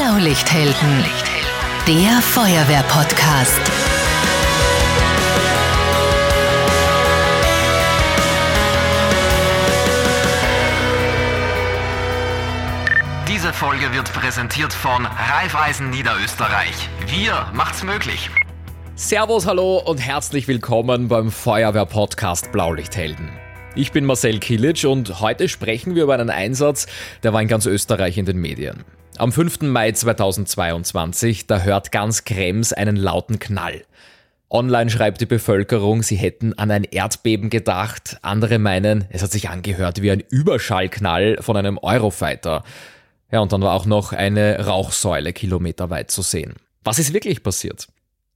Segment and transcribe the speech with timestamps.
[0.00, 1.04] Blaulichthelden,
[1.86, 3.60] der Feuerwehr-Podcast.
[13.28, 16.88] Diese Folge wird präsentiert von Raiffeisen Niederösterreich.
[17.08, 18.30] Wir macht's möglich.
[18.94, 23.28] Servus, hallo und herzlich willkommen beim Feuerwehr-Podcast Blaulichthelden.
[23.74, 26.86] Ich bin Marcel Kilic und heute sprechen wir über einen Einsatz,
[27.22, 28.82] der war in ganz Österreich in den Medien.
[29.20, 29.60] Am 5.
[29.60, 33.84] Mai 2022, da hört ganz Krems einen lauten Knall.
[34.48, 38.16] Online schreibt die Bevölkerung, sie hätten an ein Erdbeben gedacht.
[38.22, 42.64] Andere meinen, es hat sich angehört wie ein Überschallknall von einem Eurofighter.
[43.30, 46.54] Ja, und dann war auch noch eine Rauchsäule kilometerweit zu sehen.
[46.82, 47.88] Was ist wirklich passiert?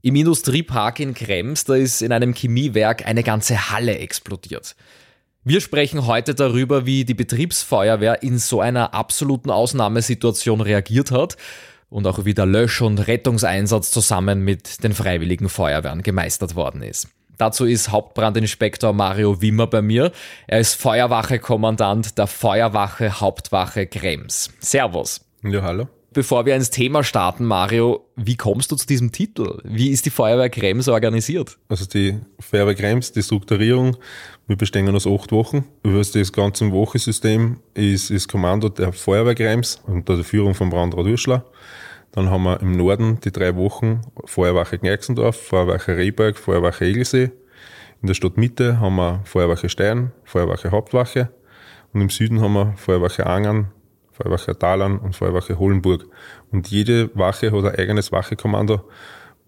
[0.03, 4.77] Im Industriepark in Krems, da ist in einem Chemiewerk eine ganze Halle explodiert.
[5.47, 11.37] Wir sprechen heute darüber, wie die Betriebsfeuerwehr in so einer absoluten Ausnahmesituation reagiert hat
[11.91, 17.09] und auch wie der Lösch- und Rettungseinsatz zusammen mit den freiwilligen Feuerwehren gemeistert worden ist.
[17.37, 20.13] Dazu ist Hauptbrandinspektor Mario Wimmer bei mir.
[20.47, 24.51] Er ist Feuerwache-Kommandant der Feuerwache Hauptwache Krems.
[24.61, 25.21] Servus.
[25.43, 25.89] Ja, hallo.
[26.15, 29.59] Bevor wir ins Thema starten, Mario, wie kommst du zu diesem Titel?
[29.65, 31.59] Wie ist die Feuerwehr Krems organisiert?
[31.69, 33.97] Also die Feuerwehr Krems, die Strukturierung,
[34.47, 35.65] wir bestehen aus acht Wochen.
[35.83, 41.05] Über das ganze Wochensystem ist das Kommando der Feuerwehr Krems unter der Führung von Brandrat
[41.05, 41.47] Urschler.
[42.13, 47.33] Dann haben wir im Norden die drei Wochen Feuerwache Gneixendorf, Feuerwache Rehberg, Feuerwache Egelsee.
[48.03, 51.31] In der Stadtmitte haben wir Feuerwache Stein, Feuerwache Hauptwache.
[51.93, 53.73] Und im Süden haben wir Feuerwache Angern,
[54.15, 56.07] Feuerwache Talern und Feuerwache Holenburg.
[56.53, 58.89] Und jede Wache hat ein eigenes Wachekommando,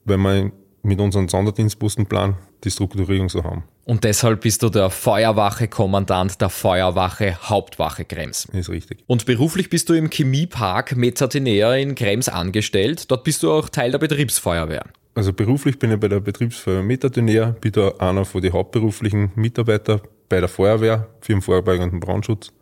[0.04, 3.64] weil wir mit unserem Sonderdienstpostenplan die Strukturierung so haben.
[3.84, 8.46] Und deshalb bist du der Feuerwache-Kommandant der Feuerwache Hauptwache Krems.
[8.52, 9.04] Ist richtig.
[9.06, 13.10] Und beruflich bist du im Chemiepark Mezzatinea in Krems angestellt.
[13.10, 14.84] Dort bist du auch Teil der Betriebsfeuerwehr.
[15.14, 20.00] Also beruflich bin ich bei der Betriebsfeuerwehr Mezzatinea, bin da einer von den hauptberuflichen Mitarbeitern
[20.28, 22.52] bei der Feuerwehr für den vorbeugenden Brandschutz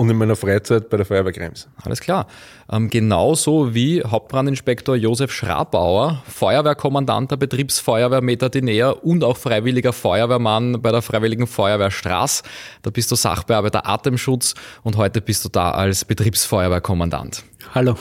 [0.00, 1.68] und in meiner Freizeit bei der Feuerwehr Krems.
[1.84, 2.26] Alles klar.
[2.72, 10.90] Ähm, genauso wie Hauptbrandinspektor Josef Schrabauer, Feuerwehrkommandant der Betriebsfeuerwehr Metadinea und auch freiwilliger Feuerwehrmann bei
[10.90, 12.42] der Freiwilligen Feuerwehr Straß.
[12.80, 17.44] Da bist du Sachbearbeiter Atemschutz und heute bist du da als Betriebsfeuerwehrkommandant.
[17.74, 17.96] Hallo.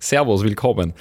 [0.00, 0.92] Servus, willkommen.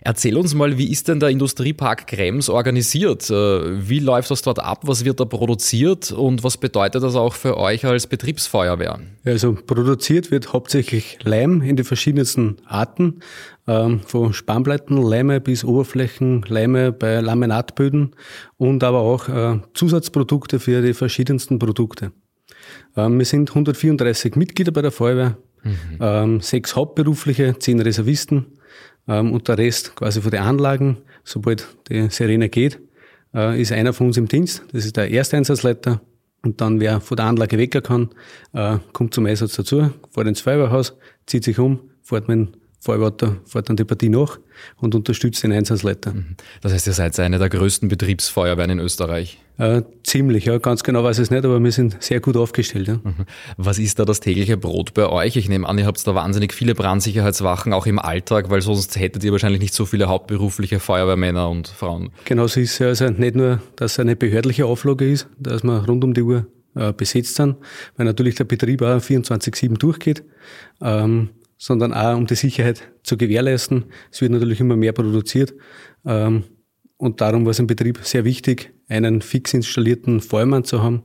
[0.00, 3.28] Erzähl uns mal, wie ist denn der Industriepark Krems organisiert?
[3.30, 4.82] Äh, wie läuft das dort ab?
[4.82, 6.12] Was wird da produziert?
[6.12, 9.00] Und was bedeutet das auch für euch als Betriebsfeuerwehr?
[9.24, 13.20] Also produziert wird hauptsächlich Leim in die verschiedensten Arten,
[13.66, 18.14] ähm, von Spannplattenleime bis Oberflächenleime bei Laminatböden
[18.56, 22.12] und aber auch äh, Zusatzprodukte für die verschiedensten Produkte.
[22.96, 25.98] Ähm, wir sind 134 Mitglieder bei der Feuerwehr, mhm.
[26.00, 28.57] Ähm, sechs hauptberufliche, zehn Reservisten
[29.08, 32.80] ähm, und der Rest quasi von den Anlagen, sobald die Sirene geht,
[33.34, 34.62] äh, ist einer von uns im Dienst.
[34.72, 36.00] Das ist der erste Einsatzleiter.
[36.42, 38.10] Und dann, wer von der Anlage weg kann,
[38.52, 42.48] äh, kommt zum Einsatz dazu, fährt ins Feuerwehrhaus, zieht sich um, fährt mit dem
[42.88, 44.38] Feuerwehr fährt dann die Partie nach
[44.78, 46.14] und unterstützt den Einsatzleiter.
[46.14, 46.36] Mhm.
[46.62, 49.38] Das heißt, ihr seid eine der größten Betriebsfeuerwehren in Österreich?
[49.58, 50.56] Äh, ziemlich, ja.
[50.56, 52.88] Ganz genau weiß ich es nicht, aber wir sind sehr gut aufgestellt.
[52.88, 52.94] Ja.
[52.94, 53.26] Mhm.
[53.58, 55.36] Was ist da das tägliche Brot bei euch?
[55.36, 59.22] Ich nehme an, ihr habt da wahnsinnig viele Brandsicherheitswachen, auch im Alltag, weil sonst hättet
[59.22, 62.08] ihr wahrscheinlich nicht so viele hauptberufliche Feuerwehrmänner und Frauen.
[62.24, 63.02] Genau so ist es.
[63.02, 66.46] Also nicht nur, dass es eine behördliche Auflage ist, dass wir rund um die Uhr
[66.74, 67.56] äh, besetzt sind,
[67.98, 70.24] weil natürlich der Betrieb auch 24-7 durchgeht.
[70.80, 73.86] Ähm, sondern auch um die Sicherheit zu gewährleisten.
[74.10, 75.54] Es wird natürlich immer mehr produziert.
[76.06, 76.44] Ähm,
[76.96, 81.02] und darum war es im Betrieb sehr wichtig, einen fix installierten Feuermann zu haben.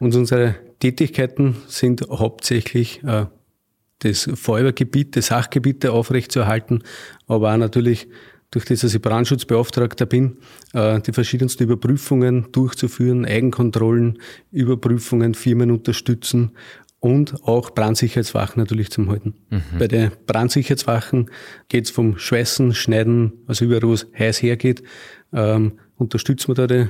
[0.00, 3.26] Und unsere Tätigkeiten sind hauptsächlich äh,
[4.00, 6.82] das Feuerwehrgebiet, das Sachgebiete aufrechtzuerhalten,
[7.26, 8.08] aber auch natürlich
[8.50, 10.38] durch das, dass ich Brandschutzbeauftragter bin,
[10.72, 14.18] äh, die verschiedensten Überprüfungen durchzuführen, Eigenkontrollen,
[14.50, 16.52] Überprüfungen, Firmen unterstützen
[17.00, 19.34] und auch Brandsicherheitswachen natürlich zum Halten.
[19.48, 19.78] Mhm.
[19.78, 21.30] Bei den Brandsicherheitswachen
[21.68, 24.82] geht es vom Schweißen, Schneiden, also überall, wo es heiß hergeht,
[25.32, 26.88] ähm, unterstützen wir da die,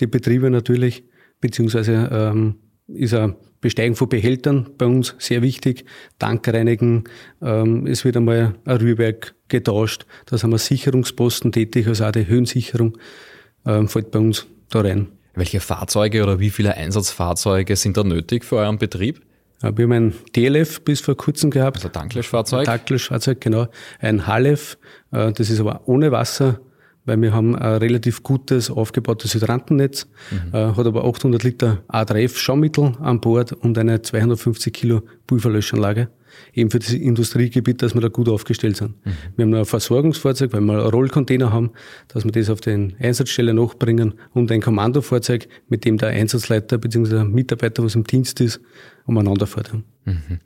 [0.00, 1.04] die Betriebe natürlich,
[1.40, 5.84] beziehungsweise ähm, ist ein Besteigen von Behältern bei uns sehr wichtig,
[6.18, 7.04] Tankreinigen,
[7.40, 12.26] ähm, es wird einmal ein Rührwerk getauscht, da sind wir Sicherungsposten tätig, also auch die
[12.26, 12.98] Höhensicherung
[13.66, 15.08] ähm, fällt bei uns da rein.
[15.34, 19.22] Welche Fahrzeuge oder wie viele Einsatzfahrzeuge sind da nötig für euren Betrieb?
[19.60, 21.76] Wir haben ein DLF bis vor kurzem gehabt.
[21.78, 22.60] Also Tanklöschfahrzeug?
[22.60, 23.68] Ein Tanklöschfahrzeug, genau.
[24.00, 24.76] Ein HLF,
[25.12, 26.60] äh, das ist aber ohne Wasser,
[27.04, 30.54] weil wir haben ein relativ gutes aufgebautes Hydrantennetz, mhm.
[30.54, 36.08] Äh, hat aber 800 Liter A3F Schaumittel an Bord und eine 250 Kilo Pulverlöschanlage.
[36.52, 38.94] eben für das Industriegebiet, dass wir da gut aufgestellt sind.
[39.04, 39.12] Mhm.
[39.36, 41.70] Wir haben noch ein Versorgungsfahrzeug, weil wir einen Rollcontainer haben,
[42.08, 47.24] dass wir das auf den Einsatzstelle nachbringen und ein Kommandofahrzeug, mit dem der Einsatzleiter bzw.
[47.24, 48.60] Mitarbeiter, was im Dienst ist,
[49.06, 49.72] umeinander fährt.
[50.04, 50.40] Mhm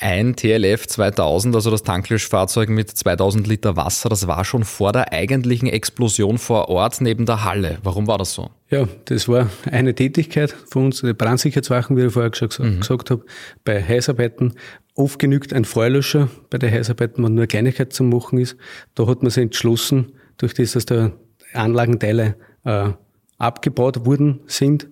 [0.00, 5.12] ein TLF 2000, also das Tanklöschfahrzeug mit 2000 Liter Wasser, das war schon vor der
[5.12, 7.78] eigentlichen Explosion vor Ort neben der Halle.
[7.82, 8.50] Warum war das so?
[8.70, 12.80] Ja, das war eine Tätigkeit von uns, die Brandsicherheitswachen, wie ich vorher gesagt, mhm.
[12.80, 13.24] gesagt habe,
[13.64, 14.54] bei Heißarbeiten.
[14.94, 18.56] Oft genügt ein Feuerlöscher bei den Heißarbeiten, wenn nur eine Kleinigkeit zu machen ist.
[18.94, 21.12] Da hat man sich entschlossen, durch das, dass da
[21.52, 22.90] Anlagenteile äh,
[23.38, 24.88] abgebaut worden sind.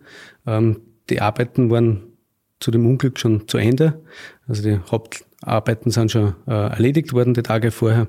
[0.47, 2.08] Ähm, die Arbeiten waren
[2.61, 4.03] zu dem Unglück schon zu Ende.
[4.47, 8.09] Also die Hauptarbeiten sind schon äh, erledigt worden die Tage vorher.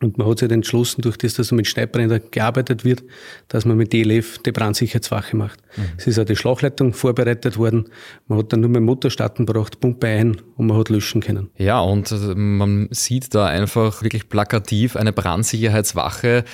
[0.00, 3.02] Und man hat sich entschlossen, durch das, dass mit Schneidbrenner gearbeitet wird,
[3.48, 5.60] dass man mit DLF die Brandsicherheitswache macht.
[5.76, 5.82] Mhm.
[5.96, 7.88] Es ist auch die Schlauchleitung vorbereitet worden.
[8.28, 11.50] Man hat dann nur mit Motor starten braucht, Pumpe ein und man hat löschen können.
[11.56, 16.44] Ja, und äh, man sieht da einfach wirklich plakativ eine Brandsicherheitswache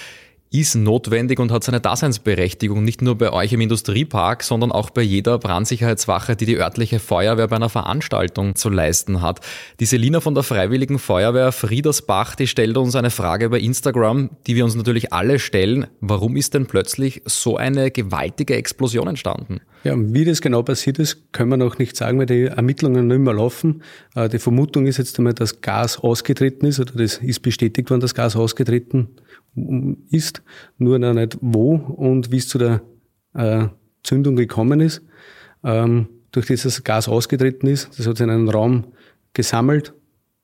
[0.54, 5.02] ist notwendig und hat seine Daseinsberechtigung, nicht nur bei euch im Industriepark, sondern auch bei
[5.02, 9.40] jeder Brandsicherheitswache, die die örtliche Feuerwehr bei einer Veranstaltung zu leisten hat.
[9.80, 14.54] Die Selina von der Freiwilligen Feuerwehr Friedersbach, die stellt uns eine Frage bei Instagram, die
[14.54, 15.88] wir uns natürlich alle stellen.
[16.00, 19.60] Warum ist denn plötzlich so eine gewaltige Explosion entstanden?
[19.82, 23.16] Ja, wie das genau passiert ist, können wir noch nicht sagen, weil die Ermittlungen noch
[23.16, 23.82] immer laufen.
[24.14, 28.00] Äh, die Vermutung ist jetzt einmal, dass Gas ausgetreten ist, oder das ist bestätigt worden,
[28.00, 29.08] dass Gas ausgetreten
[30.10, 30.42] ist,
[30.78, 32.82] nur noch nicht wo und wie es zu der
[33.34, 33.68] äh,
[34.02, 35.02] Zündung gekommen ist.
[35.62, 38.92] Ähm, durch dieses Gas ausgetreten ist, das hat sich in einen Raum
[39.32, 39.94] gesammelt.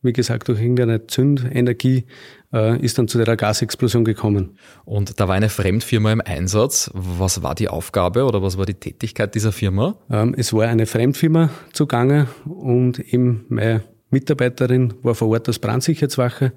[0.02, 2.06] Wie gesagt, durch irgendeine Zündenergie
[2.54, 4.56] äh, ist dann zu der Gasexplosion gekommen.
[4.86, 6.90] Und da war eine Fremdfirma im Einsatz.
[6.94, 9.98] Was war die Aufgabe oder was war die Tätigkeit dieser Firma?
[10.10, 16.52] Ähm, es war eine Fremdfirma zugange und eben meine Mitarbeiterin war vor Ort als Brandsicherheitswache.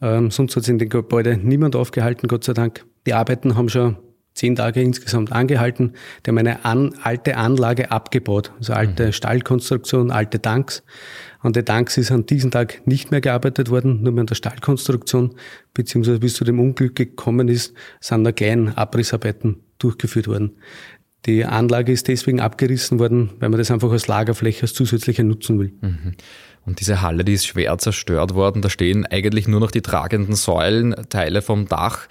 [0.00, 2.84] Ähm, sonst hat sich in dem Gebäude niemand aufgehalten, Gott sei Dank.
[3.06, 3.96] Die Arbeiten haben schon
[4.34, 5.94] zehn Tage insgesamt angehalten.
[6.24, 9.12] Die haben eine an, alte Anlage abgebaut, also alte mhm.
[9.12, 10.82] Stahlkonstruktion, alte Tanks.
[11.40, 14.34] An den Tanks ist an diesem Tag nicht mehr gearbeitet worden, nur mehr an der
[14.34, 15.34] Stahlkonstruktion,
[15.74, 20.52] beziehungsweise bis zu dem Unglück gekommen ist, sind da kleine Abrissarbeiten durchgeführt worden.
[21.26, 25.58] Die Anlage ist deswegen abgerissen worden, weil man das einfach als Lagerfläche als zusätzliche nutzen
[25.58, 25.72] will.
[25.80, 26.12] Mhm.
[26.70, 28.62] Und diese Halle, die ist schwer zerstört worden.
[28.62, 32.06] Da stehen eigentlich nur noch die tragenden Säulen, Teile vom Dach.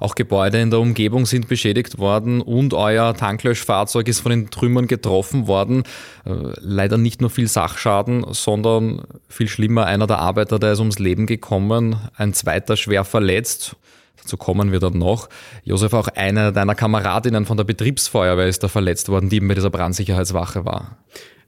[0.00, 4.86] Auch Gebäude in der Umgebung sind beschädigt worden und euer Tanklöschfahrzeug ist von den Trümmern
[4.86, 5.84] getroffen worden.
[6.26, 9.00] Äh, leider nicht nur viel Sachschaden, sondern
[9.30, 13.76] viel schlimmer, einer der Arbeiter, der ist ums Leben gekommen, ein zweiter schwer verletzt.
[14.20, 15.30] Dazu kommen wir dann noch.
[15.64, 19.54] Josef, auch eine deiner Kameradinnen von der Betriebsfeuerwehr ist da verletzt worden, die eben bei
[19.54, 20.98] dieser Brandsicherheitswache war.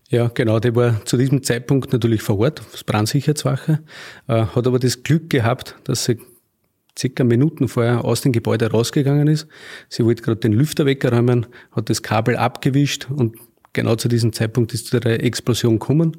[0.09, 3.81] Ja, genau, der war zu diesem Zeitpunkt natürlich vor Ort, das Brandsicherheitswache,
[4.29, 6.19] äh, hat aber das Glück gehabt, dass sie
[6.99, 9.49] circa Minuten vorher aus dem Gebäude rausgegangen ist.
[9.89, 13.37] Sie wollte gerade den Lüfter wegräumen, hat das Kabel abgewischt und
[13.73, 16.19] genau zu diesem Zeitpunkt ist zu der Explosion gekommen.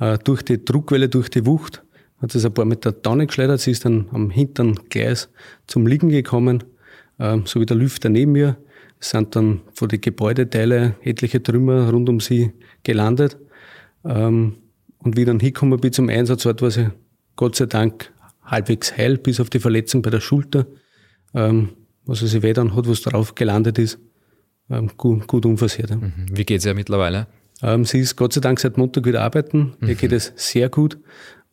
[0.00, 1.82] Äh, durch die Druckwelle, durch die Wucht
[2.20, 3.60] hat es ein paar Meter Donne geschleudert.
[3.60, 5.28] Sie ist dann am hinteren Gleis
[5.66, 6.64] zum Liegen gekommen,
[7.18, 8.56] äh, so wie der Lüfter neben mir.
[8.98, 12.52] Es sind dann von den Gebäudeteile etliche Trümmer rund um sie
[12.84, 13.36] gelandet.
[14.04, 14.56] Ähm,
[14.98, 16.90] und wie ich dann hingekommen bin zum Einsatzort, war sie
[17.36, 18.12] Gott sei Dank
[18.44, 20.66] halbwegs heil, bis auf die Verletzung bei der Schulter.
[21.34, 21.70] Ähm,
[22.06, 23.98] was sie weh dann hat, was drauf gelandet ist,
[24.70, 25.90] ähm, gut, gut unversehrt.
[25.90, 26.26] Mhm.
[26.30, 27.26] Wie geht's ihr mittlerweile?
[27.62, 29.74] Ähm, sie ist Gott sei Dank seit Montag wieder arbeiten.
[29.80, 29.88] Mhm.
[29.88, 30.98] Ihr geht es sehr gut.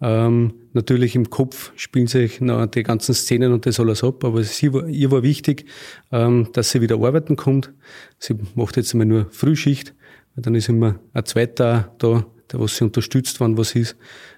[0.02, 4.44] Ähm, natürlich im Kopf spielen sich noch die ganzen Szenen und das alles ab, aber
[4.44, 5.66] sie, ihr war wichtig,
[6.12, 7.72] ähm, dass sie wieder arbeiten kommt.
[8.18, 9.94] Sie macht jetzt einmal nur Frühschicht,
[10.36, 13.96] dann ist immer ein zweiter da, der was sie unterstützt, wann was ist,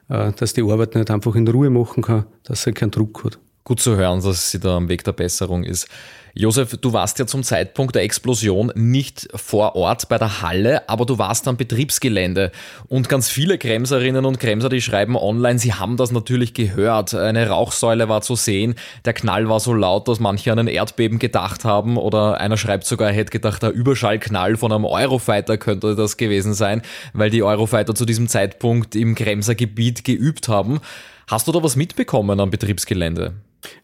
[0.10, 3.40] äh, dass die Arbeit nicht einfach in Ruhe machen kann, dass sie keinen Druck hat.
[3.64, 5.88] Gut zu hören, dass sie da am Weg der Besserung ist.
[6.36, 11.06] Josef, du warst ja zum Zeitpunkt der Explosion nicht vor Ort bei der Halle, aber
[11.06, 12.52] du warst am Betriebsgelände.
[12.88, 17.14] Und ganz viele Kremserinnen und Kremser, die schreiben online, sie haben das natürlich gehört.
[17.14, 18.74] Eine Rauchsäule war zu sehen,
[19.06, 21.98] der Knall war so laut, dass manche an ein Erdbeben gedacht haben.
[21.98, 26.56] Oder einer schreibt sogar, er hätte gedacht, der Überschallknall von einem Eurofighter könnte das gewesen
[26.56, 26.82] sein,
[27.14, 30.82] weil die Eurofighter zu diesem Zeitpunkt im Kremser Gebiet geübt haben.
[31.28, 33.36] Hast du da was mitbekommen am Betriebsgelände?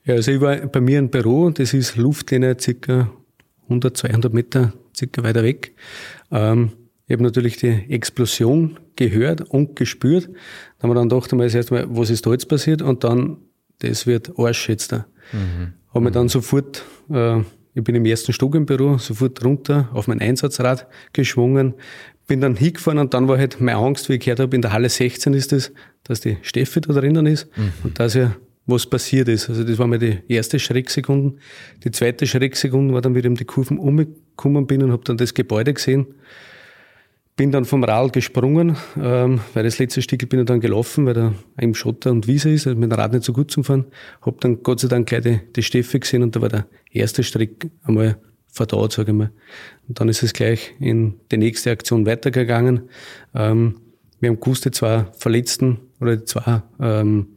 [0.03, 3.11] Ja, also ich war bei mir im Büro, das ist Luftlinie circa
[3.63, 5.75] 100, 200 Meter circa weiter weg.
[6.31, 6.71] Ähm,
[7.07, 10.29] ich habe natürlich die Explosion gehört und gespürt.
[10.77, 12.81] Da haben wir dann gedacht, einmal das erste Mal, was ist da jetzt passiert?
[12.81, 13.37] Und dann,
[13.79, 15.07] das wird Arsch jetzt da.
[15.31, 15.73] Mhm.
[15.93, 17.39] Habe mich dann sofort, äh,
[17.73, 21.73] ich bin im ersten Stock im Büro, sofort runter auf mein Einsatzrad geschwungen,
[22.27, 24.71] bin dann hingefahren und dann war halt meine Angst, wie ich gehört habe, in der
[24.71, 25.71] Halle 16 ist das,
[26.03, 27.71] dass die Steffi da drinnen ist mhm.
[27.83, 28.35] und dass ja
[28.69, 29.49] was passiert ist.
[29.49, 31.37] Also das war mal die erste Schrecksekunde.
[31.83, 35.33] Die zweite Schrecksekunde war dann, wie um die Kurven umgekommen bin und habe dann das
[35.33, 36.07] Gebäude gesehen.
[37.35, 41.13] Bin dann vom Rad gesprungen, ähm, weil das letzte Stück bin ich dann gelaufen, weil
[41.13, 43.85] da eben Schotter und Wiese ist, also mit dem Rad nicht so gut zum Fahren.
[44.21, 47.23] Hab dann Gott sei Dank gleich die, die Steffi gesehen und da war der erste
[47.23, 48.17] Strick einmal
[48.51, 49.31] verdaut, sage ich mal.
[49.87, 52.89] Und dann ist es gleich in die nächste Aktion weitergegangen.
[53.33, 53.75] Ähm,
[54.19, 57.27] wir haben gewusst, die zwei Verletzten oder die zwei ähm,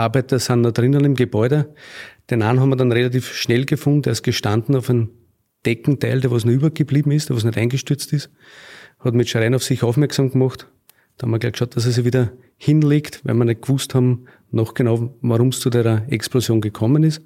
[0.00, 1.74] Arbeiter sind da drinnen im Gebäude.
[2.30, 5.10] Den einen haben wir dann relativ schnell gefunden, der ist gestanden auf einem
[5.66, 8.30] Deckenteil, der was noch übergeblieben ist, der was nicht eingestürzt ist
[9.00, 10.66] hat mit Schreien auf sich aufmerksam gemacht.
[11.16, 14.26] Da haben wir gleich geschaut, dass er sich wieder hinlegt, weil wir nicht gewusst haben,
[14.50, 17.22] noch genau, warum es zu der Explosion gekommen ist.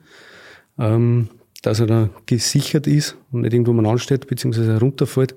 [0.78, 1.28] Ähm,
[1.62, 5.34] dass er da gesichert ist und nicht irgendwo mal ansteht, beziehungsweise runterfällt.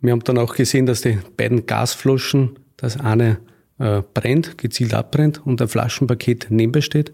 [0.00, 3.38] Wir haben dann auch gesehen, dass die beiden Gasflaschen, dass eine
[3.78, 7.12] äh, brennt, gezielt abbrennt und ein Flaschenpaket nebenbei steht.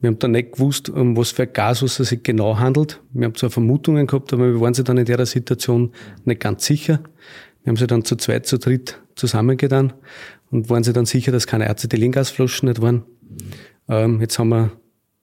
[0.00, 3.00] Wir haben dann nicht gewusst, um was für ein Gas es sich genau handelt.
[3.12, 5.92] Wir haben zwar Vermutungen gehabt, aber wir waren sich dann in der Situation
[6.24, 7.00] nicht ganz sicher.
[7.62, 9.94] Wir haben sie dann zu zweit, zu dritt zusammengetan
[10.50, 13.04] und waren sich dann sicher, dass keine Acetylengasflaschen nicht waren.
[13.88, 14.72] Ähm, jetzt haben wir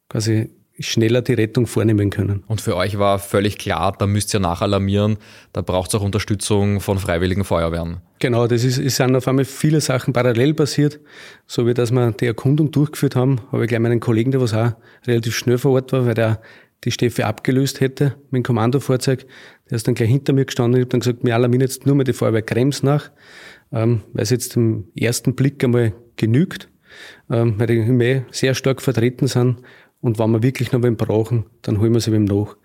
[0.10, 0.50] quasi
[0.82, 2.44] schneller die Rettung vornehmen können.
[2.48, 5.18] Und für euch war völlig klar, da müsst ihr nachalarmieren,
[5.54, 7.98] da braucht es auch Unterstützung von freiwilligen Feuerwehren.
[8.20, 11.00] Genau, das ist, es sind auf einmal viele Sachen parallel passiert.
[11.48, 14.54] So wie dass wir die Erkundung durchgeführt haben, habe ich gleich meinen Kollegen, der was
[14.54, 14.74] auch
[15.08, 16.42] relativ schnell vor Ort war, weil der
[16.84, 19.26] die Steffi abgelöst hätte mit dem Kommandofahrzeug.
[19.70, 21.86] Der ist dann gleich hinter mir gestanden und ich habe dann gesagt, wir alarmieren jetzt
[21.86, 23.12] nur mal die Feuerwehr Krems nach,
[23.72, 26.70] ähm, weil es jetzt im ersten Blick einmal genügt,
[27.30, 29.58] ähm, weil die immer sehr stark vertreten sind
[30.02, 32.58] und wenn wir wirklich noch wen brauchen, dann holen wir sie wem nach.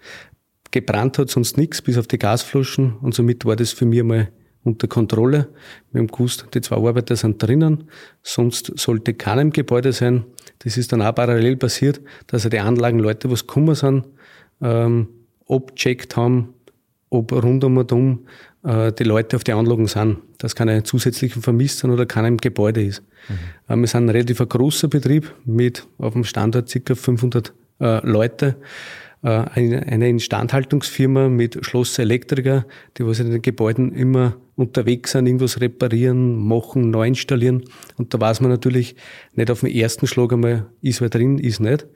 [0.71, 2.97] Gebrannt hat sonst nichts, bis auf die Gasflaschen.
[3.01, 4.29] Und somit war das für mich mal
[4.65, 5.49] unter Kontrolle.
[5.93, 7.85] Wir haben gewusst, die zwei Arbeiter sind drinnen,
[8.23, 10.25] sonst sollte keiner im Gebäude sein.
[10.59, 14.07] Das ist dann auch parallel passiert, dass die Anlagenleute, was gekommen sind,
[14.61, 15.09] ähm,
[15.49, 16.55] abgecheckt haben,
[17.11, 18.27] ob rund um und um
[18.65, 22.37] äh, die Leute auf die Anlagen sind, dass keine zusätzlichen vermisst sind oder keiner im
[22.39, 23.03] Gebäude ist.
[23.69, 23.81] Mhm.
[23.81, 26.95] wir sind ein relativ großer Betrieb mit auf dem Standort ca.
[26.95, 28.57] 500 äh, Leute.
[29.23, 32.67] Äh, eine Instandhaltungsfirma mit Schlosselektriker,
[32.97, 37.65] die was in den Gebäuden immer unterwegs sind, irgendwas reparieren, machen, neu installieren.
[37.97, 38.95] Und da weiß man natürlich
[39.35, 41.87] nicht auf den ersten Schlag einmal, ist wer drin, ist nicht.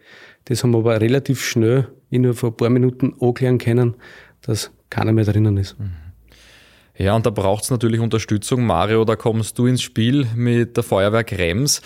[0.47, 3.95] Das haben wir aber relativ schnell innerhalb von ein paar Minuten anklären können,
[4.43, 5.79] dass keiner mehr drinnen ist.
[5.79, 6.10] Mhm.
[7.01, 8.67] Ja, und da braucht es natürlich Unterstützung.
[8.67, 11.81] Mario, da kommst du ins Spiel mit der Feuerwehr Krems.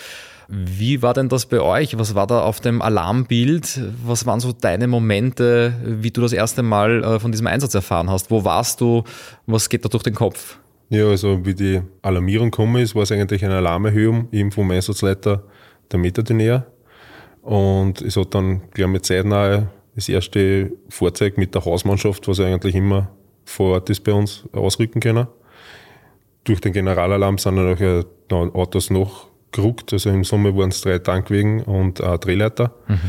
[0.49, 1.97] Wie war denn das bei euch?
[1.97, 3.79] Was war da auf dem Alarmbild?
[4.05, 8.09] Was waren so deine Momente, wie du das erste Mal äh, von diesem Einsatz erfahren
[8.09, 8.29] hast?
[8.29, 9.05] Wo warst du?
[9.45, 10.59] Was geht da durch den Kopf?
[10.89, 15.43] Ja, also wie die Alarmierung gekommen ist, war es eigentlich eine Alarmerhöhung eben vom Einsatzleiter
[15.93, 16.67] der Metadonär.
[17.41, 22.75] Und es hat dann gleich mit zeitnah das erste Fahrzeug mit der Hausmannschaft, was eigentlich
[22.75, 25.27] immer vor Ort ist bei uns, ausrücken können.
[26.43, 29.93] Durch den Generalalarm sind dann auch Autos noch geruckt.
[29.93, 32.73] Also im Sommer waren es drei Tankwegen und ein Drehleiter.
[32.87, 32.99] Mhm.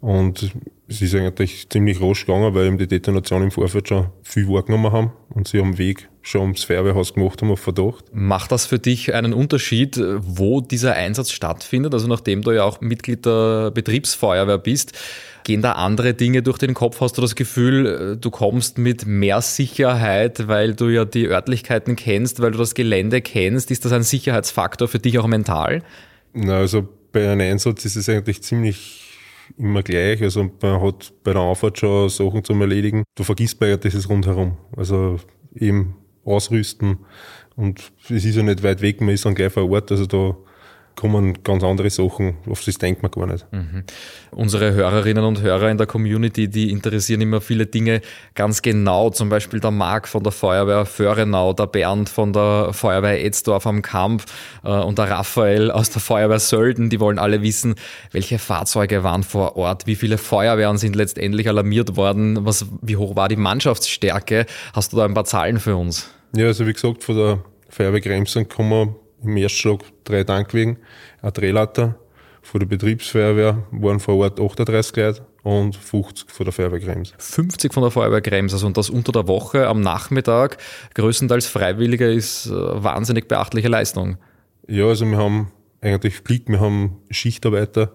[0.00, 0.52] Und
[0.86, 4.92] es ist eigentlich ziemlich rasch gegangen, weil eben die Detonation im Vorfeld schon viel wahrgenommen
[4.92, 8.04] haben und sie am Weg schon ums Feuerwehrhaus gemacht haben auf Verdacht.
[8.12, 11.94] Macht das für dich einen Unterschied, wo dieser Einsatz stattfindet?
[11.94, 14.92] Also nachdem du ja auch Mitglied der Betriebsfeuerwehr bist,
[15.44, 17.02] Gehen da andere Dinge durch den Kopf?
[17.02, 22.40] Hast du das Gefühl, du kommst mit mehr Sicherheit, weil du ja die Örtlichkeiten kennst,
[22.40, 23.70] weil du das Gelände kennst?
[23.70, 25.82] Ist das ein Sicherheitsfaktor für dich auch mental?
[26.32, 29.03] Na, also bei einem Einsatz ist es eigentlich ziemlich
[29.56, 30.22] immer gleich.
[30.22, 33.04] Also man hat bei der Anfahrt schon Sachen zum Erledigen.
[33.14, 34.56] Du vergisst bei dieses rundherum.
[34.76, 35.18] Also
[35.54, 36.98] eben ausrüsten.
[37.56, 39.90] Und es ist ja nicht weit weg, man ist dann gleich vor Ort.
[39.90, 40.36] Also da
[40.96, 43.46] kommen ganz andere Sachen, auf das denkt man gar nicht.
[43.52, 43.84] Mhm.
[44.30, 48.00] Unsere Hörerinnen und Hörer in der Community, die interessieren immer viele Dinge
[48.34, 49.10] ganz genau.
[49.10, 53.82] Zum Beispiel der Marc von der Feuerwehr Föhrenau, der Bernd von der Feuerwehr Etzdorf am
[53.82, 54.24] Kamp
[54.62, 56.90] äh, und der Raphael aus der Feuerwehr Sölden.
[56.90, 57.74] Die wollen alle wissen,
[58.12, 63.16] welche Fahrzeuge waren vor Ort, wie viele Feuerwehren sind letztendlich alarmiert worden, was, wie hoch
[63.16, 64.46] war die Mannschaftsstärke.
[64.72, 66.10] Hast du da ein paar Zahlen für uns?
[66.36, 68.94] Ja, also wie gesagt, von der Feuerwehr Kremsen kommen
[69.24, 70.78] im ersten Schlag drei Tankwegen,
[71.22, 71.96] ein Drehleiter.
[72.42, 77.14] Von der Betriebsfeuerwehr waren vor Ort 38 Leute und 50 von der Feuerwehr Krems.
[77.18, 80.58] 50 von der Feuerwehr Krems, also und das unter der Woche am Nachmittag,
[80.94, 84.18] größtenteils Freiwillige, ist äh, wahnsinnig beachtliche Leistung.
[84.66, 87.92] Ja, also wir haben eigentlich Blick, wir haben Schichtarbeiter,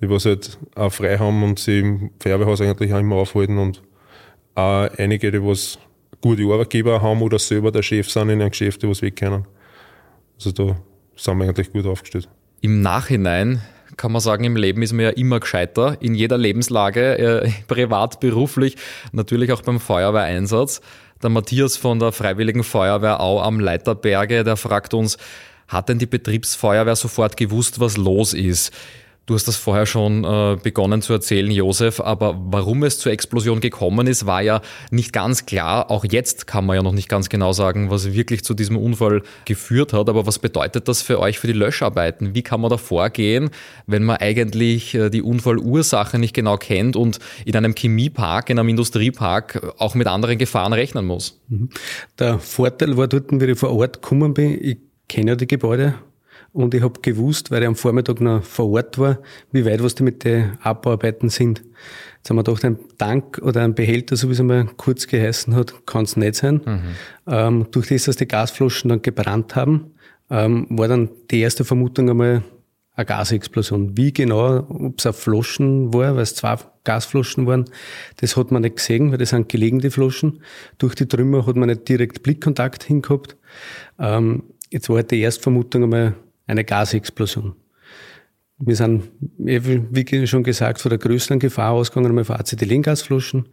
[0.00, 3.82] die was halt auch frei haben und sie im Feuerwehrhaus eigentlich auch immer aufhalten und
[4.54, 5.78] auch einige, die was
[6.20, 9.46] gute Arbeitgeber haben oder selber der Chef sind in einem Geschäft, die was weg können.
[10.36, 10.76] Also da
[11.16, 12.28] sind wir eigentlich gut aufgestellt.
[12.60, 13.62] Im Nachhinein
[13.96, 18.20] kann man sagen, im Leben ist man ja immer gescheiter, in jeder Lebenslage, äh, privat,
[18.20, 18.76] beruflich,
[19.12, 20.80] natürlich auch beim Feuerwehreinsatz.
[21.22, 25.16] Der Matthias von der Freiwilligen Feuerwehr Au am Leiterberge, der fragt uns,
[25.66, 28.72] hat denn die Betriebsfeuerwehr sofort gewusst, was los ist?
[29.26, 33.58] Du hast das vorher schon äh, begonnen zu erzählen, Josef, aber warum es zur Explosion
[33.58, 34.60] gekommen ist, war ja
[34.92, 35.90] nicht ganz klar.
[35.90, 39.22] Auch jetzt kann man ja noch nicht ganz genau sagen, was wirklich zu diesem Unfall
[39.44, 40.08] geführt hat.
[40.08, 42.36] Aber was bedeutet das für euch für die Löscharbeiten?
[42.36, 43.50] Wie kann man da vorgehen,
[43.88, 48.68] wenn man eigentlich äh, die Unfallursache nicht genau kennt und in einem Chemiepark, in einem
[48.68, 51.40] Industriepark auch mit anderen Gefahren rechnen muss?
[51.48, 51.70] Mhm.
[52.20, 54.78] Der Vorteil war dort, wie ich vor Ort gekommen bin, ich
[55.08, 55.94] kenne ja die Gebäude
[56.56, 59.18] und ich habe gewusst, weil ich am Vormittag noch vor Ort war,
[59.52, 61.62] wie weit was die mit den Abbauarbeiten sind.
[62.16, 65.54] Jetzt haben wir gedacht, ein Tank oder ein Behälter, so wie es einmal kurz geheißen
[65.54, 66.62] hat, kann es nicht sein.
[66.64, 66.80] Mhm.
[67.26, 69.92] Ähm, durch das, dass die Gasflaschen dann gebrannt haben,
[70.30, 72.42] ähm, war dann die erste Vermutung einmal
[72.94, 73.94] eine Gasexplosion.
[73.98, 77.66] Wie genau, ob es eine Flaschen war, weil es zwei Gasflaschen waren,
[78.16, 80.40] das hat man nicht gesehen, weil das sind gelegene Flaschen.
[80.78, 83.36] Durch die Trümmer hat man nicht direkt Blickkontakt hingehabt.
[83.98, 86.14] Ähm, jetzt war halt die erste Vermutung einmal
[86.46, 87.54] eine Gasexplosion.
[88.58, 93.48] Wir sind, wie schon gesagt, von der größeren Gefahr ausgegangen, einmal von Acetylengasflaschen.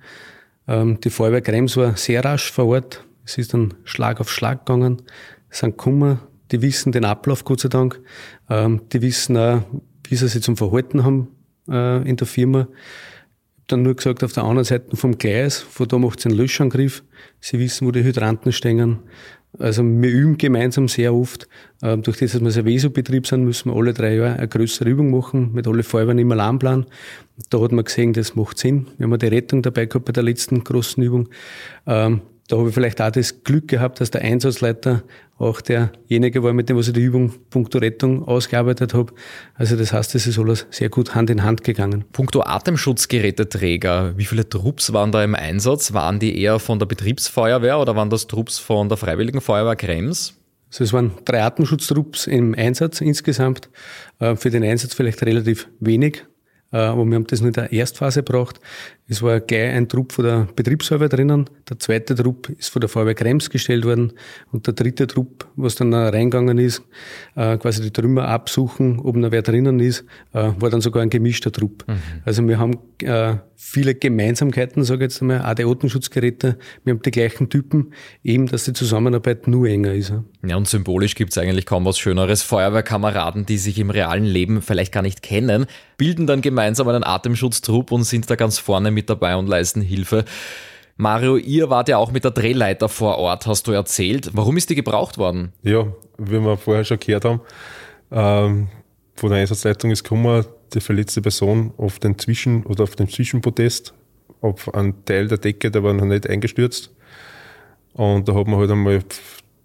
[0.68, 3.04] Ähm, die Feuerwehr Krems war sehr rasch vor Ort.
[3.26, 5.02] Es ist dann Schlag auf Schlag gegangen.
[5.50, 6.20] Es sind Kummer,
[6.52, 8.00] die wissen den Ablauf, Gott sei Dank.
[8.50, 9.64] Ähm, die wissen auch,
[10.08, 11.28] wie sie sich zum Verhalten haben
[11.70, 12.68] äh, in der Firma.
[13.68, 17.04] Dann nur gesagt, auf der anderen Seite vom Gleis, von da macht es einen Löschangriff.
[17.40, 19.00] Sie wissen, wo die Hydranten stehen.
[19.60, 21.48] Also wir üben gemeinsam sehr oft.
[21.82, 24.90] Ähm, durch das, dass wir ein Veso-Betrieb sind, müssen wir alle drei Jahre eine größere
[24.90, 26.86] Übung machen, mit alle Feuerwehren im Alarmplan.
[27.50, 28.88] Da hat man gesehen, das macht Sinn.
[28.98, 31.30] Wir haben die Rettung dabei gehabt bei der letzten großen Übung.
[32.48, 35.04] Da habe ich vielleicht auch das Glück gehabt, dass der Einsatzleiter
[35.38, 39.14] auch derjenige war, mit dem was ich die Übung Punkto Rettung ausgearbeitet habe.
[39.56, 42.04] Also das heißt, es ist alles sehr gut Hand in Hand gegangen.
[42.12, 45.94] Punkto Atemschutzgeräteträger, wie viele Trupps waren da im Einsatz?
[45.94, 50.36] Waren die eher von der Betriebsfeuerwehr oder waren das Trupps von der Freiwilligen Feuerwehr Krems?
[50.70, 53.70] Also es waren drei Atemschutztrupps im Einsatz insgesamt.
[54.20, 56.26] Äh, für den Einsatz vielleicht relativ wenig,
[56.78, 58.60] aber wir haben das nur in der Erstphase gebraucht.
[59.08, 62.90] Es war gleich ein Trupp von der Betriebsfeuerwehr drinnen, der zweite Trupp ist von der
[62.90, 64.14] Feuerwehr Krems gestellt worden
[64.52, 66.82] und der dritte Trupp, was dann reingegangen ist,
[67.36, 71.10] äh, quasi die Trümmer absuchen, ob noch wer drinnen ist, äh, war dann sogar ein
[71.10, 71.86] gemischter Trupp.
[71.88, 71.94] Mhm.
[72.26, 72.80] Also wir haben
[73.56, 78.48] viele Gemeinsamkeiten, sage ich jetzt einmal, auch die Artenschutzgeräte, wir haben die gleichen Typen, eben,
[78.48, 80.14] dass die Zusammenarbeit nur enger ist.
[80.46, 82.42] Ja, und symbolisch gibt es eigentlich kaum was Schöneres.
[82.44, 85.66] Feuerwehrkameraden, die sich im realen Leben vielleicht gar nicht kennen,
[85.98, 90.26] bilden dann gemeinsam einen Atemschutztrupp und sind da ganz vorne mit dabei und leisten Hilfe.
[90.96, 94.30] Mario, ihr wart ja auch mit der Drehleiter vor Ort, hast du erzählt.
[94.34, 95.54] Warum ist die gebraucht worden?
[95.64, 97.42] Ja, wie wir vorher schon gehört haben,
[98.12, 98.68] ähm,
[99.16, 103.94] von der Einsatzleitung ist gekommen, die verletzte Person auf den Zwischen- oder auf dem Zwischenprotest,
[104.42, 106.92] auf einen Teil der Decke, der war noch nicht eingestürzt.
[107.94, 109.00] Und da hat man halt einmal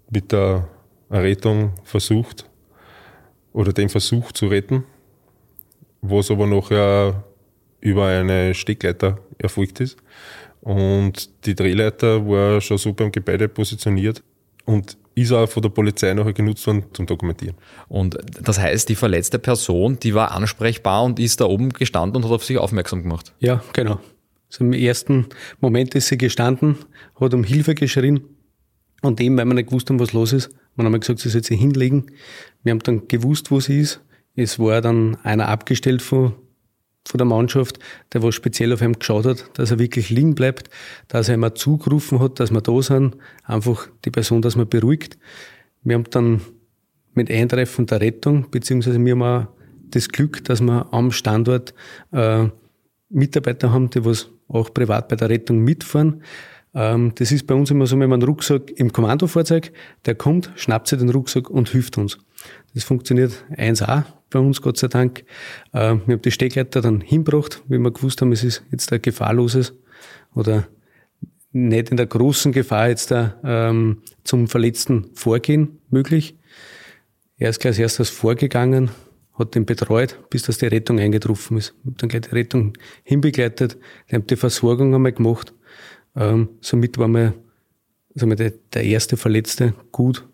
[0.09, 0.67] mit der
[1.11, 2.45] Rettung versucht,
[3.53, 4.83] oder den Versuch zu retten,
[6.01, 7.23] was aber nachher
[7.81, 9.97] über eine Steckleiter erfolgt ist.
[10.61, 14.21] Und die Drehleiter war schon so beim Gebäude positioniert
[14.65, 17.55] und ist auch von der Polizei nachher genutzt worden zum Dokumentieren.
[17.87, 22.25] Und das heißt, die verletzte Person, die war ansprechbar und ist da oben gestanden und
[22.25, 23.33] hat auf sich aufmerksam gemacht?
[23.39, 23.99] Ja, genau.
[24.49, 25.27] Also Im ersten
[25.59, 26.77] Moment ist sie gestanden,
[27.19, 28.21] hat um Hilfe geschrien
[29.01, 31.43] und eben, weil wir nicht gewusst haben, was los ist, man haben gesagt, sie soll
[31.43, 32.05] sich hinlegen.
[32.63, 34.01] Wir haben dann gewusst, wo sie ist.
[34.39, 36.33] Es war dann einer abgestellt von
[37.07, 37.79] von der Mannschaft,
[38.13, 40.69] der was speziell auf ihn geschaut hat, dass er wirklich liegen bleibt,
[41.07, 45.17] dass er immer zugerufen hat, dass wir da sind, einfach die Person, dass man beruhigt.
[45.81, 46.41] Wir haben dann
[47.15, 49.47] mit Eintreffen der Rettung, beziehungsweise wir haben auch
[49.89, 51.73] das Glück, dass wir am Standort
[52.11, 52.47] äh,
[53.09, 56.21] Mitarbeiter haben, die was auch privat bei der Rettung mitfahren.
[56.73, 59.71] Ähm, das ist bei uns immer so, wenn man einen Rucksack im Kommandofahrzeug,
[60.05, 62.17] der kommt, schnappt sich den Rucksack und hilft uns.
[62.73, 65.23] Das funktioniert 1A bei uns, Gott sei Dank.
[65.73, 69.01] Äh, wir haben die Steckleiter dann hinbracht, wie wir gewusst haben, es ist jetzt ein
[69.01, 69.73] gefahrloses
[70.35, 70.67] oder
[71.51, 76.37] nicht in der großen Gefahr jetzt da, ähm, zum verletzten Vorgehen möglich.
[77.37, 78.91] Er ist gleich als erstes vorgegangen,
[79.33, 81.73] hat den betreut, bis dass die Rettung eingetroffen ist.
[81.85, 83.77] Ich dann gleich die Rettung hinbegleitet,
[84.09, 85.53] die haben die Versorgung einmal gemacht.
[86.19, 87.33] Ähm, somit war mir,
[88.13, 90.27] also der, der erste Verletzte gut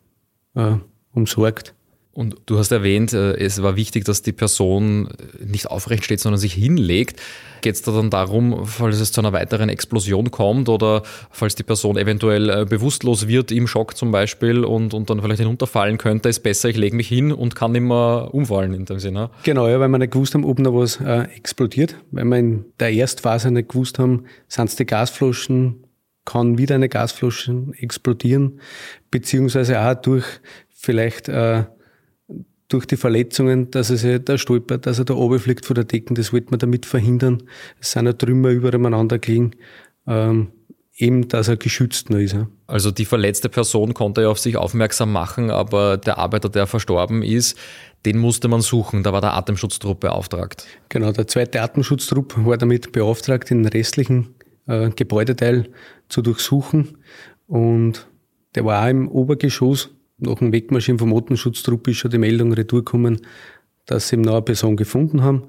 [0.56, 0.78] äh,
[1.14, 1.75] umsorgt.
[2.16, 5.10] Und du hast erwähnt, äh, es war wichtig, dass die Person
[5.46, 7.22] nicht aufrecht steht, sondern sich hinlegt.
[7.60, 11.64] Geht es da dann darum, falls es zu einer weiteren Explosion kommt oder falls die
[11.64, 16.30] Person eventuell äh, bewusstlos wird im Schock zum Beispiel und, und dann vielleicht hinunterfallen könnte,
[16.30, 19.30] ist besser, ich lege mich hin und kann mehr umfallen in dem Sinne?
[19.44, 21.98] Genau, ja, weil wir nicht gewusst haben, ob noch was äh, explodiert.
[22.12, 25.84] Weil wir in der Erstphase nicht gewusst haben, sind es die Gasflaschen,
[26.24, 28.62] kann wieder eine Gasflasche explodieren,
[29.12, 30.24] beziehungsweise auch durch
[30.70, 31.66] vielleicht äh,
[32.68, 35.84] durch die Verletzungen, dass er sich da stolpert, dass er da oben fliegt vor der
[35.84, 37.44] Decken, das wollte man damit verhindern.
[37.80, 39.52] Es sind ja Trümmer übereinander gelegen,
[40.08, 40.48] ähm,
[40.98, 42.34] eben, dass er geschützt noch ist.
[42.34, 42.48] Ja.
[42.68, 47.22] Also die verletzte Person konnte ja auf sich aufmerksam machen, aber der Arbeiter, der verstorben
[47.22, 47.58] ist,
[48.06, 49.04] den musste man suchen.
[49.04, 50.66] Da war der Atemschutztrupp beauftragt.
[50.90, 54.36] Genau, der zweite Atemschutztrupp war damit beauftragt, den restlichen
[54.68, 55.70] äh, Gebäudeteil
[56.10, 56.98] zu durchsuchen.
[57.48, 58.08] Und
[58.56, 63.22] der war auch im Obergeschoss nach dem Wegmarschieren vom Motenschutztrupp ist schon die Meldung retourgekommen,
[63.86, 65.44] dass sie ihm noch eine Person gefunden haben.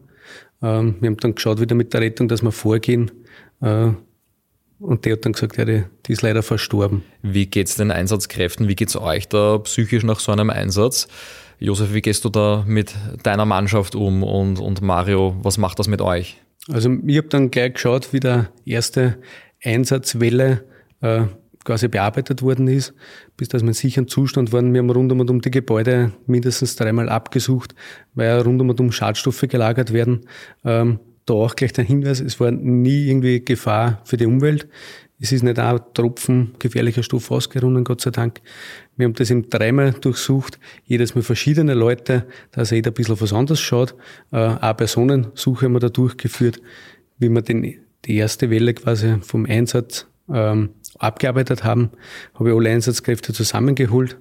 [0.63, 3.11] Ähm, wir haben dann geschaut wieder mit der Rettung, dass wir vorgehen.
[3.61, 3.91] Äh,
[4.79, 7.03] und der hat dann gesagt, ja, die, die ist leider verstorben.
[7.23, 8.69] Wie geht es den Einsatzkräften?
[8.69, 11.09] Wie geht es euch da psychisch nach so einem Einsatz?
[11.59, 14.23] Josef, wie gehst du da mit deiner Mannschaft um?
[14.23, 16.39] Und, und Mario, was macht das mit euch?
[16.69, 19.19] Also ich habe dann gleich geschaut, wie der erste
[19.63, 20.65] Einsatzwelle
[21.01, 21.23] äh,
[21.67, 22.95] quasi bearbeitet worden ist,
[23.37, 24.73] bis dass wir in sicheren Zustand waren.
[24.73, 27.75] Wir haben rund um und um die Gebäude mindestens dreimal abgesucht,
[28.15, 30.21] weil rund um und um Schadstoffe gelagert werden.
[30.65, 34.69] Ähm, da auch gleich der Hinweis, es war nie irgendwie Gefahr für die Umwelt.
[35.19, 38.41] Es ist nicht auch Tropfen gefährlicher Stoff ausgerunnen, Gott sei Dank.
[38.97, 43.33] Wir haben das eben dreimal durchsucht, jedes Mal verschiedene Leute, dass jeder ein bisschen was
[43.33, 43.95] anderes schaut.
[44.31, 46.61] Äh, auch Personensuche haben wir da durchgeführt,
[47.19, 51.91] wie wir den, die erste Welle quasi vom Einsatz ähm, abgearbeitet haben,
[52.35, 54.19] habe ich alle Einsatzkräfte zusammengeholt.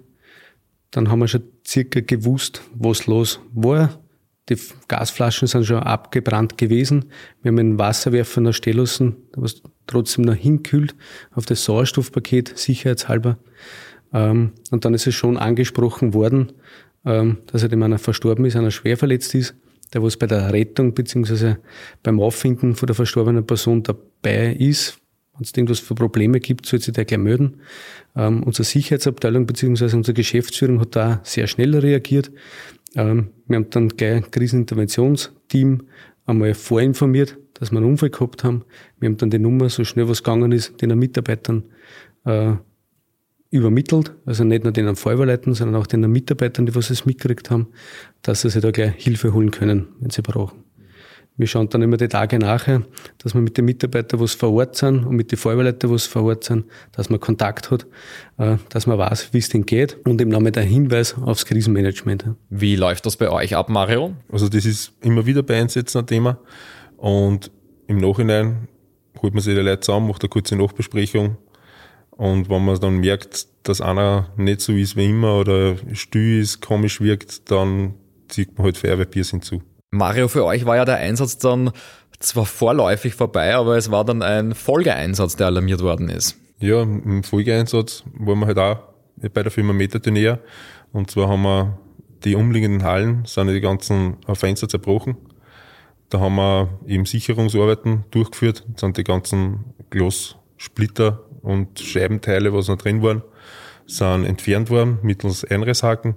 [0.91, 3.99] Dann haben wir schon circa gewusst, was los war.
[4.49, 4.57] Die
[4.88, 7.05] Gasflaschen sind schon abgebrannt gewesen.
[7.41, 10.95] Wir haben einen Wasserwerfer noch stehen lassen, was trotzdem noch hinkühlt
[11.33, 13.38] auf das Sauerstoffpaket, sicherheitshalber.
[14.13, 16.53] Ähm, und dann ist es schon angesprochen worden,
[17.05, 19.55] ähm, dass er dem einer verstorben ist, einer schwer verletzt ist,
[19.93, 21.57] der was bei der Rettung beziehungsweise
[22.03, 24.99] beim Auffinden von der verstorbenen Person dabei ist,
[25.35, 27.61] wenn es irgendwas für Probleme gibt, soll sich der gleich melden.
[28.15, 29.95] Ähm, unsere Sicherheitsabteilung bzw.
[29.95, 32.31] unsere Geschäftsführung hat da sehr schnell reagiert.
[32.95, 35.83] Ähm, wir haben dann gleich ein Kriseninterventionsteam
[36.25, 38.63] einmal vorinformiert, dass wir einen Unfall gehabt haben.
[38.99, 41.63] Wir haben dann die Nummer, so schnell was gegangen ist, den Mitarbeitern
[42.25, 42.53] äh,
[43.49, 44.13] übermittelt.
[44.25, 47.67] Also nicht nur den Feuerwehrleuten, sondern auch den Mitarbeitern, die was es mitgekriegt haben,
[48.21, 50.64] dass sie sich da gleich Hilfe holen können, wenn sie brauchen.
[51.37, 52.83] Wir schauen dann immer die Tage nachher,
[53.17, 56.23] dass wir mit den Mitarbeitern, was vor Ort sind und mit den Feuerwehrleuten, was vor
[56.23, 57.85] Ort sind, dass man Kontakt hat,
[58.37, 62.25] äh, dass man weiß, wie es denn geht und im Namen der Hinweis aufs Krisenmanagement.
[62.49, 64.13] Wie läuft das bei euch ab, Mario?
[64.31, 66.39] Also das ist immer wieder bei Einsätzen ein Thema
[66.95, 67.51] und
[67.87, 68.69] im Nachhinein
[69.21, 71.35] holt man sich die Leute zusammen, macht eine kurze Nachbesprechung
[72.11, 76.61] und wenn man dann merkt, dass einer nicht so ist wie immer oder still ist,
[76.61, 77.95] komisch wirkt, dann
[78.29, 79.61] zieht man halt Feuerwehrbiers hinzu.
[79.95, 81.71] Mario, für euch war ja der Einsatz dann
[82.19, 86.38] zwar vorläufig vorbei, aber es war dann ein Folgeeinsatz, der alarmiert worden ist.
[86.60, 88.77] Ja, im Folgeeinsatz waren wir halt auch
[89.34, 90.39] bei der Firma Metaturnier.
[90.93, 91.77] Und zwar haben wir
[92.23, 95.17] die umliegenden Hallen, sind die ganzen Fenster zerbrochen.
[96.10, 103.01] Da haben wir eben Sicherungsarbeiten durchgeführt, sind die ganzen Glassplitter und Scheibenteile, was noch drin
[103.01, 103.21] waren,
[103.86, 106.15] sind entfernt worden mittels Einrisshaken.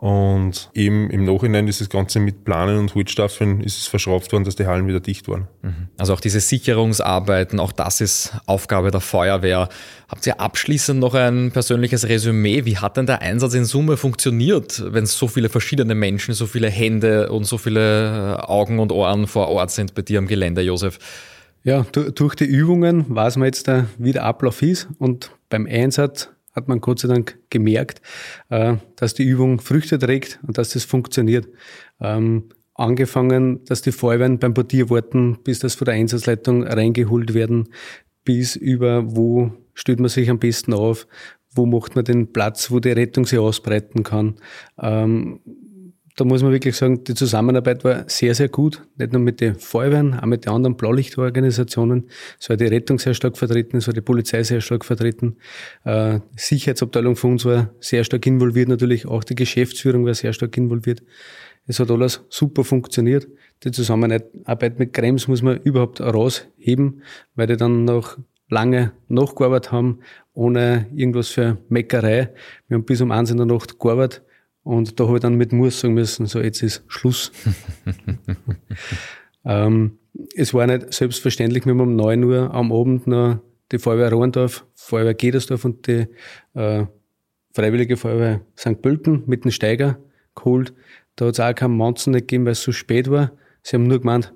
[0.00, 4.44] Und eben im Nachhinein ist das Ganze mit Planen und Holzstaffeln ist es verschraubt worden,
[4.44, 5.46] dass die Hallen wieder dicht waren.
[5.60, 5.88] Mhm.
[5.98, 9.68] Also auch diese Sicherungsarbeiten, auch das ist Aufgabe der Feuerwehr.
[10.08, 12.64] Habt ihr abschließend noch ein persönliches Resümee?
[12.64, 16.70] Wie hat denn der Einsatz in Summe funktioniert, wenn so viele verschiedene Menschen, so viele
[16.70, 20.62] Hände und so viele äh, Augen und Ohren vor Ort sind bei dir am Gelände,
[20.62, 20.98] Josef?
[21.62, 26.68] Ja, durch die Übungen weiß man jetzt, wie der Ablauf ist und beim Einsatz hat
[26.68, 28.00] man Gott sei Dank gemerkt,
[28.48, 31.48] äh, dass die Übung Früchte trägt und dass das funktioniert.
[32.00, 37.68] Ähm, angefangen, dass die Feuerwehren beim Portier warten, bis das von der Einsatzleitung reingeholt werden,
[38.24, 41.06] bis über wo stellt man sich am besten auf,
[41.52, 44.36] wo macht man den Platz, wo die Rettung sich ausbreiten kann.
[44.80, 45.40] Ähm,
[46.20, 48.82] da muss man wirklich sagen, die Zusammenarbeit war sehr, sehr gut.
[48.98, 52.10] Nicht nur mit den Feuerwehren, auch mit den anderen Blaulichtorganisationen.
[52.38, 55.38] Es war die Rettung sehr stark vertreten, es war die Polizei sehr stark vertreten.
[55.84, 60.34] Äh, die Sicherheitsabteilung von uns war sehr stark involviert, natürlich auch die Geschäftsführung war sehr
[60.34, 61.02] stark involviert.
[61.66, 63.26] Es hat alles super funktioniert.
[63.64, 67.02] Die Zusammenarbeit mit Krems muss man überhaupt rausheben,
[67.34, 68.18] weil die dann noch
[68.50, 70.00] lange nachgearbeitet haben,
[70.34, 72.34] ohne irgendwas für Meckerei.
[72.68, 74.22] Wir haben bis um eins in der Nacht gearbeitet
[74.62, 77.32] Und da habe ich dann mit Muss sagen müssen, so jetzt ist Schluss.
[79.44, 79.98] ähm,
[80.34, 83.40] es war nicht selbstverständlich, wenn wir um 9 Uhr am Abend noch
[83.72, 86.06] die Feuerwehr Rohrendorf, Feuerwehr Gedersdorf und die
[86.54, 86.86] äh,
[87.52, 88.80] Freiwillige Feuerwehr St.
[88.82, 89.98] Pölten mit dem Steiger
[90.34, 90.72] geholt.
[91.16, 93.32] Da hat es auch keinen Manzen nicht gegeben, weil es so spät war.
[93.62, 94.32] Sie haben nur gemeint,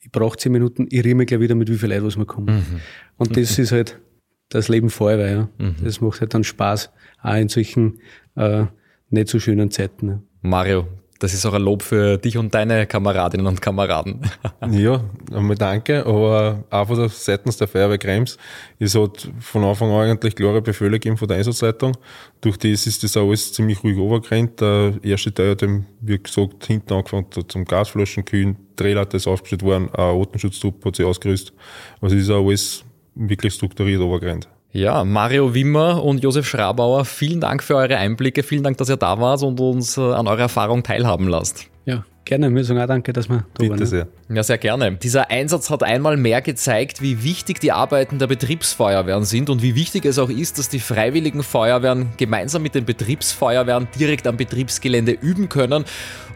[0.00, 2.56] ich brauche zehn Minuten, ich rieme gleich wieder mit wie viel Leid, was wir kommen.
[2.56, 2.80] Mhm.
[3.16, 3.64] Und das mhm.
[3.64, 4.00] ist halt
[4.48, 5.30] das Leben Feuerwehr.
[5.30, 5.48] Ja.
[5.58, 5.76] Mhm.
[5.82, 6.90] Das macht halt dann Spaß,
[7.22, 8.00] auch in solchen
[8.36, 8.66] äh,
[9.10, 10.08] nicht so schönen Zeiten.
[10.08, 10.20] Ja.
[10.42, 10.86] Mario,
[11.18, 14.20] das ist auch ein Lob für dich und deine Kameradinnen und Kameraden.
[14.70, 15.00] ja,
[15.32, 18.36] einmal danke, aber auch von der seitens der Feuerwehr Krems
[18.78, 21.96] ist halt von Anfang an eigentlich klare Befehle gegeben von der Einsatzleitung.
[22.40, 24.60] Durch das ist das alles ziemlich ruhig overgerannt.
[24.60, 29.62] Der erste Teil hat eben, wie gesagt, hinten angefangen zum Gasflaschen kühlen, Drehleiter ist aufgestellt
[29.62, 31.54] worden, ein Artenschutztrupp hat sich ausgerüstet.
[32.00, 34.48] Also es ist auch alles wirklich strukturiert overgerannt.
[34.76, 38.98] Ja, Mario Wimmer und Josef Schrabauer, vielen Dank für eure Einblicke, vielen Dank, dass ihr
[38.98, 41.70] da wart und uns äh, an eurer Erfahrung teilhaben lasst.
[41.86, 42.54] Ja, gerne.
[42.54, 43.86] Wir sagen auch danke, dass wir da Bitte waren.
[43.86, 44.06] Sehr.
[44.28, 44.92] Ja, sehr gerne.
[44.96, 49.74] Dieser Einsatz hat einmal mehr gezeigt, wie wichtig die Arbeiten der Betriebsfeuerwehren sind und wie
[49.76, 55.12] wichtig es auch ist, dass die freiwilligen Feuerwehren gemeinsam mit den Betriebsfeuerwehren direkt am Betriebsgelände
[55.12, 55.86] üben können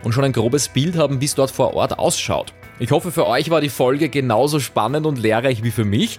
[0.03, 2.55] und schon ein grobes Bild haben, wie es dort vor Ort ausschaut.
[2.79, 6.19] Ich hoffe, für euch war die Folge genauso spannend und lehrreich wie für mich.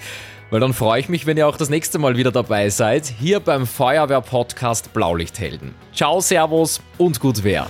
[0.51, 3.39] Weil dann freue ich mich, wenn ihr auch das nächste Mal wieder dabei seid, hier
[3.39, 5.73] beim Feuerwehr-Podcast Blaulichthelden.
[5.95, 7.65] Ciao, Servus und gut Wehr.